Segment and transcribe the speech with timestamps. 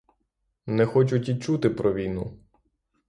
[0.65, 2.37] Не хочуть і чути про війну.